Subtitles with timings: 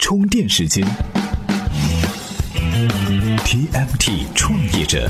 [0.00, 0.84] 充电时间
[3.44, 5.08] ，TMT 创业者，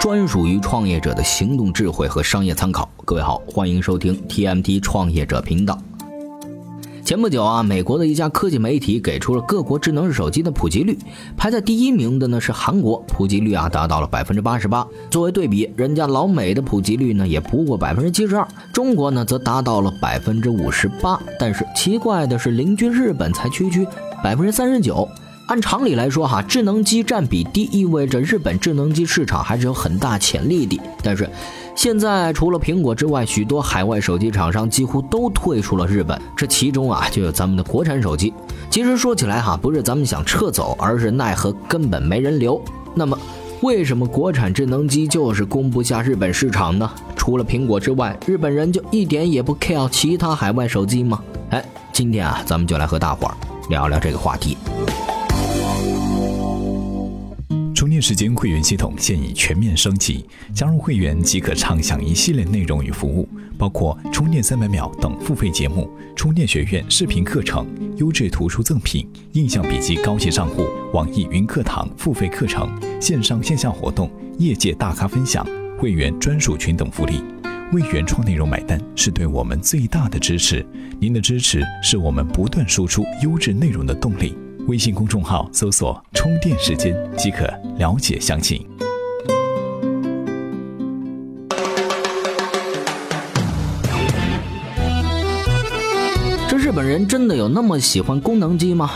[0.00, 2.90] 专属于创业者的行动智慧和商业参考。
[3.04, 5.78] 各位好，欢迎收听 TMT 创业者频道。
[7.10, 10.96] 前不久啊，美国的一家科技媒体给出了各国智能手机的普及率，
[11.36, 14.86] 排在第一名的呢是韩国，普及率啊达到了百分之八十八。
[15.10, 21.20] 作为对比，人家老美的普及率呢也不过百分之七十二，中国呢则达到了百分之五十八。
[21.36, 23.84] 但是奇怪的是，邻居日本才区区
[24.22, 25.08] 百分之三十九。
[25.50, 30.80] 按常理来说，哈，智能机占比低，意味着日本智能机市场还是有很大潜力的。
[31.02, 31.28] 但是，
[31.74, 38.32] 现在除了苹果之外，许多海外手机厂商几乎都退出了日本，这其中啊，就有咱们的国产手机。
[38.70, 42.62] 其实说起来，哈，不是咱们想撤走，而是奈何根本没人留。
[42.94, 43.18] 那么，
[43.60, 46.88] 为什么国产智能机就是攻不下日本市场呢？
[47.16, 51.20] 除了苹果之外，日本人就一点也不 care 其他海外手机吗？
[51.50, 53.34] 哎，今天啊，咱们就来和大伙儿
[53.68, 54.56] 聊聊这个话题。
[58.00, 72.68] 时间会员系统现已全面升级，加入会员即可畅享一系列内容与服务，包括充电三百秒等付费节目、充电学院视频课程、优质图书赠品、印象笔记高级账户、网易云课堂付费课程、
[73.00, 75.46] 线上线下活动、业界大咖分享、
[75.78, 77.22] 会员专属群等福利。
[77.72, 80.66] 为原创内容买单是对我们最大的支持，
[80.98, 84.36] 您的支持是我们不断输出优质内容的动力。
[84.66, 87.44] 微信公众号搜索“充电时间”即可
[87.78, 88.64] 了解详情。
[96.48, 98.90] 这日本人真的有那么喜欢功能机吗？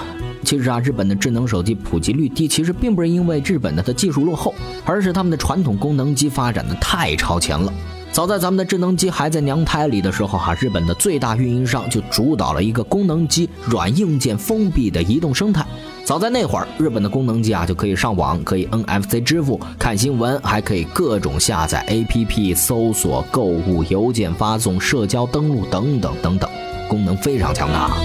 [0.45, 4.55] 其实啊，日本的智能手机普及率低，其实并不是因为日本的它技术落后，
[4.85, 7.73] 而是他们的传统功能机发展的太超前了。
[8.15, 15.67] 早在咱们的智能机还在娘胎里的时候，哈，日本的最大运营商就主导了一个功能机软硬件封闭的移动生态。
[16.05, 26.49] 早在那会儿，日本的功能机啊就可以上网，可以 NFC 支付、看新闻，还可以各种下载 APP、搜索、购物、邮件发送、社交登录等等等等，
[26.87, 27.97] 功能非常强大。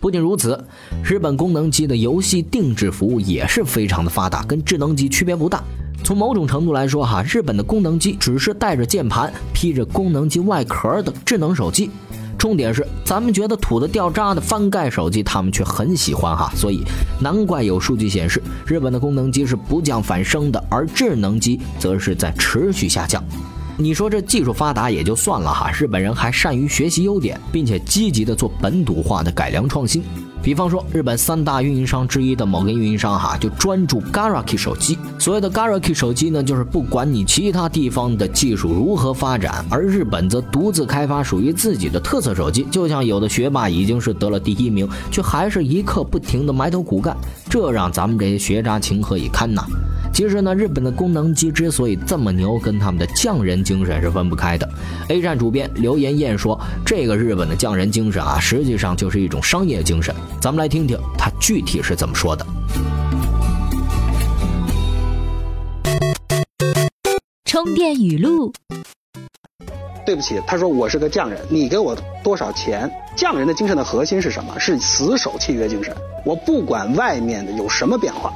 [0.00, 0.58] 不仅如此，
[1.04, 5.62] 日本功能机的游戏定制服务也是非常的发达，跟智能机区别不大。
[6.04, 11.90] 从某种程度来说，哈，日本的功能机只是带着键盘、披着功能机外壳的智能手机。
[12.36, 16.52] 重点是，咱们觉得土的掉渣的翻盖手机，他们却很喜欢哈。
[16.56, 16.82] 所以，
[17.20, 23.22] 难怪有数据显示，日本的功能机是不降反升的，而智能机则是在持续下降。
[23.78, 30.02] 你说这技术发达也就算了哈，日本人还善于学习优点，并且积极的做本土化的改良创新。
[30.42, 34.98] 比方说，日本三大运营商之一的某个运营商哈，就专注 Garaki 手机。
[35.18, 42.66] 所谓的 Garaki 手机呢，就是不管你其他地方的技术如何发展，而日本则独自开发属于自己的特色手机。
[42.72, 47.16] 就像有的学霸已经是得了第一名，却还是一刻不停的埋头苦干，
[47.48, 49.64] 这让咱们这些学渣情何以堪呐？
[50.12, 54.68] 其实呢，日本的功能机之所以这么牛，跟他们的匠人精神是分不开的。
[55.08, 62.46] A 站主编刘延燕说：“这个日本的匠人精神啊，实际上就是一种商业精神。”咱们来听听他具体是怎么说的。
[67.46, 68.52] 充电语录：
[70.04, 72.90] 对不起，他说我是个匠人，你给我多少钱？
[73.16, 74.58] 匠人的精神的核心是什么？
[74.60, 75.94] 是死守契约精神。
[76.24, 78.32] 我不管外面的有什么变化。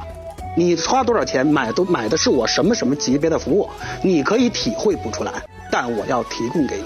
[0.57, 3.69] 你花多少钱买都买的是我什么什么级别的服务，
[4.03, 5.31] 你可以体会不出来，
[5.71, 6.83] 但我要提供给你。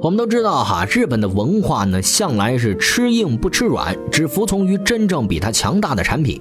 [0.00, 6.40] 我们都知道哈，日本的文化呢，向来是吃硬不吃软，只服从于真正比它强大的产品。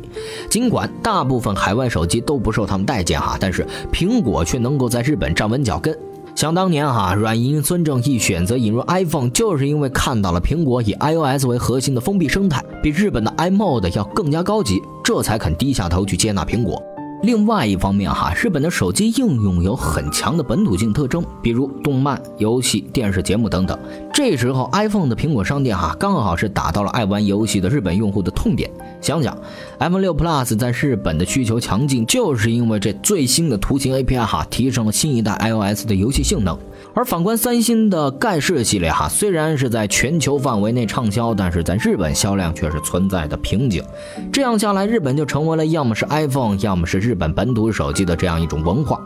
[0.51, 5.97] 尽管大部分海外手机都不受他们待见哈，但是苹果却能够在日本站稳脚跟。
[6.35, 16.83] 想当年哈，软银孙正义选择引入 iPhone，就是因为看到了苹果以 iOS 为核心的封闭生态，比日本的 iMode 要更加高级，这才肯低下头去接纳苹果。
[17.23, 23.79] 另外一方面哈，日本的手机应用有很强的本土性特征，比如动漫、游戏、电视节目等等。
[24.15, 28.71] 这时候 iPhone 的苹果商店哈，刚好是打到了爱玩游戏的日本用户的痛点。
[29.01, 29.37] 想想
[29.77, 36.57] ，iPhone 6 Plus 在日本的需求强劲，就是因为这最新的图形 API 哈，提升了新一代 iOS 的游戏性能。
[36.93, 43.83] 而反观三星的盖世系列哈，虽然是在全球范围内畅销，但是在日本销量却是存在的瓶颈。
[44.31, 48.97] 这样下来，日本就成为了要么是 iPhone，要么是日本本土手机的这样一种文化。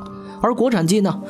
[0.41, 1.21] 而国产机呢，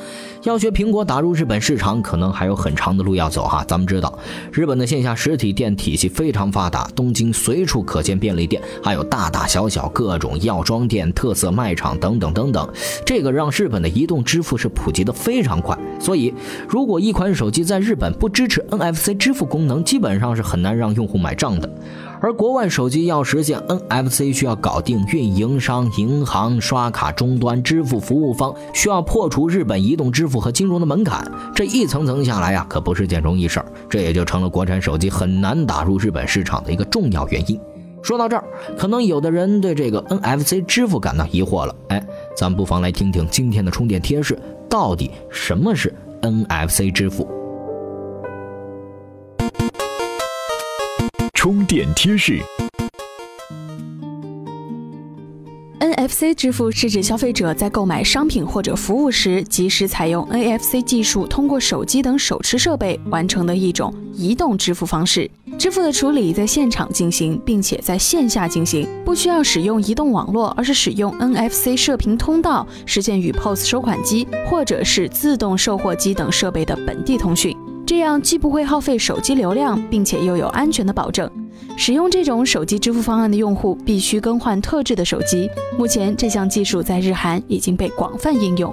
[0.44, 3.64] 要学苹果打入日本市场，可能还有很长的路要走哈。
[3.66, 4.18] 咱们知道，
[4.52, 12.68] 日本的线下实体店体系非常发达，东京随处可见便利店，还有大大小小各种药妆店、特色卖场等等等等。
[13.04, 16.32] 这个让日本的移动支付是普及的非常快，所以
[16.68, 21.68] 如果一款手机在日本不支持 NFC 支付功能，基本上是很难让用户买账的。
[22.22, 31.26] 而国外手机要实现 NFC，需要搞定运营商、银行、刷卡终端、支付服务方，需要破除日本移动支付和金融的门槛。
[31.54, 33.66] 这一层层下来呀，可不是件容易事儿。
[33.88, 37.58] 这也就成了国产手机很难打入日本市场的一个重要原因。
[38.02, 38.44] 说到这儿，
[38.78, 41.74] 可能有的人对这个 NFC 支付感到疑惑了。
[41.88, 42.06] 哎，
[42.36, 44.38] 咱不妨来听听今天的充电贴士，
[44.68, 47.39] 到底什么是 NFC 支付？
[51.42, 52.38] 充电贴士
[55.80, 65.30] ：NFC 支付是指消费者在购买商品或者服务时，及时采用 NFC 技术，通过手机等手持设备完成的一种移动支付方式。
[65.58, 77.56] 支付的处理在现场进行，并且在线下进行，不需要使用移动网络，而是使用 NFC 射频通道实现与 POS 收款机或者是自动售货机等设备的本地通讯。
[77.90, 81.28] 这样既不会耗费手机流量，并且又有安全的保证。
[81.76, 85.50] 使用这种手机支付方案的用户必须更换特制的手机。
[85.76, 88.72] 目前，这项技术在日韩已经被广泛应用。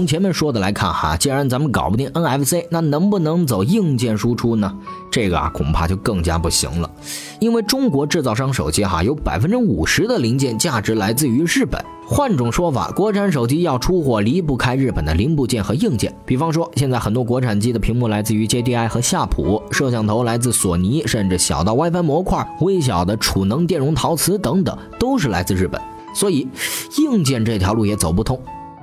[0.00, 4.74] 从前面说的来看哈，既然咱们搞不定 NFC，那能不能走硬件输出呢？
[5.10, 6.90] 这个啊，恐怕就更加不行了。
[7.38, 11.84] 因为中国制造商手机哈，有百分之五十的零件价值来自于日本。
[12.06, 16.10] 换种说法，国产手机要出货离不开日本的零部件和硬件。
[16.24, 25.78] 比方说，现在很多国产机的屏幕来自于 JDI 和夏普，摄像头来自索尼，甚至小到 WiFi 模块、微小的储能电容陶瓷等等，都是来自日本。
[26.14, 26.48] 所以，
[26.96, 28.40] 硬件这条路也走不通。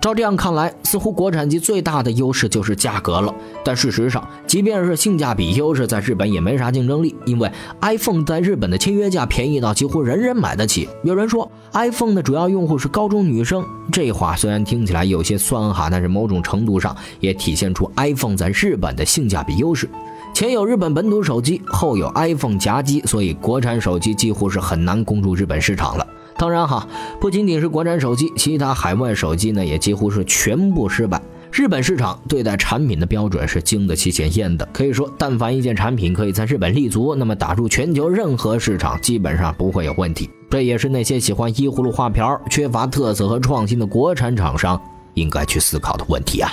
[0.08, 3.36] 照这样看来，似乎国产机最大的优势就是价格了。
[3.62, 7.52] 但事实上，即便是性价比优势，在日本也没啥竞争力，因为
[7.82, 10.88] iPhone 在日本的签约价便宜到几乎人人买得起。
[11.04, 19.90] 有人说，iPhone 的主要用户是高中女生，这话虽然听起来有些酸哈，但是某种程度上也体现出 iPhone 在日本的性价比优势。
[20.34, 26.08] 前有日本本土手机，后有 iPhone 夹击，所以国产手机几乎是很难攻入日本市场了。
[26.38, 26.88] 当然哈，
[27.20, 31.22] 不仅仅是国产手机，其他海外手机呢也几乎是全部失败。
[31.52, 40.30] 日本市场对待产品的标准是经得起检验的，可以说，但凡一件产品可以在日本立足，那么打入全球任何市场基本上不会有问题。
[40.50, 44.80] 这也是那些喜欢依葫芦画瓢、缺乏特色和创新的国产厂商
[45.16, 46.52] 应该去思考的问题啊。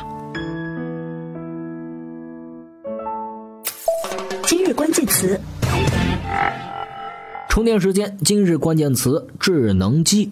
[4.46, 5.38] 今日关键词。
[7.54, 10.28] 充电时间，今日关键词：智能机。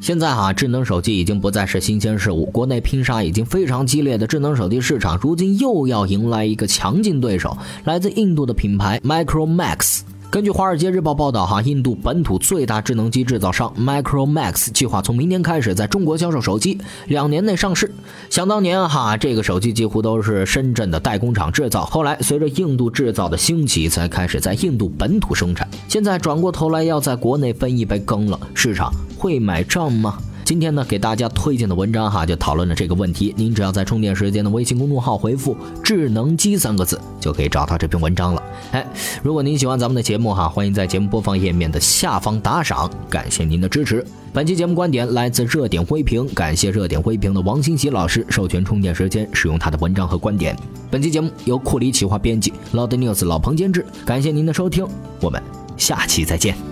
[0.00, 7.54] 现在哈，智能手机已经不再是新鲜事物，国内拼杀已经非常激烈的智能手机市场，如今又要迎来一个强劲对手，
[7.84, 10.00] 来自印度的品牌 Micromax。
[10.32, 17.92] 根据《华尔街日报》报道，哈，印度本土最大智能机制造商 Micromax 计划从明年开始在中国销售手机，两年内上市。
[18.30, 25.68] 想当年，哈，这个手机几乎都是深圳的代工厂制造，后来随着印度制造的兴起，才开始在印度本土生产。
[25.86, 30.16] 现在转过头来要在国内分一杯羹了，市场会买账吗？
[30.44, 33.32] 今天呢，给大家推荐的文章哈，就讨论了这个问题。
[33.36, 38.42] 您只要在充电时间的微信公众号回复“智能机”三个字，就可以找到这篇文章了。
[38.72, 38.86] 哎，
[39.22, 44.04] 如果您喜欢咱们的节目哈，欢迎在节目播放页面的下方打赏，感谢您的支持。
[44.32, 50.56] 本期节目观点来自热点微评，感谢热点微评的王新喜老师授权充电时间使用他的文章和观点。
[50.90, 53.84] 本期节目由库里企划编辑，老的 news 老彭监制。
[54.04, 54.86] 感谢您的收听，
[55.20, 55.40] 我们
[55.76, 56.71] 下期再见。